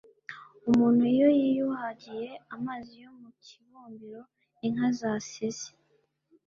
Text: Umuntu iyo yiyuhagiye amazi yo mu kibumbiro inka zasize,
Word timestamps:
Umuntu 0.69 1.03
iyo 1.13 1.27
yiyuhagiye 1.39 2.29
amazi 2.55 2.93
yo 3.03 3.11
mu 3.19 3.29
kibumbiro 3.43 4.21
inka 4.67 4.89
zasize, 4.99 5.67